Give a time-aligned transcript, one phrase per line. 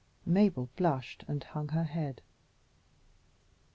[0.25, 2.21] Mabel blushed, and hung her head.